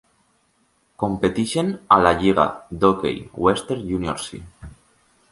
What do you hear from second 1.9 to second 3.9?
a la lliga d'hoquei Western